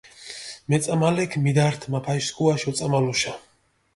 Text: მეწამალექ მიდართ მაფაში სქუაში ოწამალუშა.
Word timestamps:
მეწამალექ 0.73 1.35
მიდართ 1.43 1.85
მაფაში 1.95 2.25
სქუაში 2.31 2.69
ოწამალუშა. 2.73 3.37